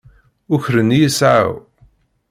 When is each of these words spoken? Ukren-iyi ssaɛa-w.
Ukren-iyi 0.53 1.09
ssaɛa-w. 1.11 1.53